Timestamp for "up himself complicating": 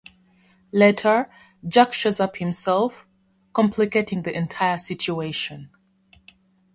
2.19-4.23